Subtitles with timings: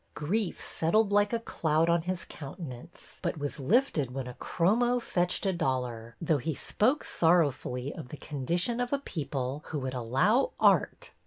[0.15, 5.45] Grief settled like a cloud on his countenance, but was lifted when a chromo fetched
[5.45, 10.53] a dollar, though he spoke sorrowfully of the condition of a people who would allow
[10.59, 11.11] art.